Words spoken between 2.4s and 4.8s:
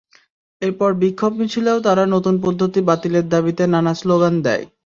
পদ্ধতি বাতিলের দাবিতে নানা স্লোগান দেয়।